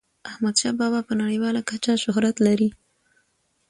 [0.29, 2.69] احمد شاه بابا په نړیواله کچه شهرت لري.